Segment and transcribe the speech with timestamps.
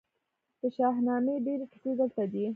[0.61, 2.45] د شاهنامې ډیرې کیسې دلته دي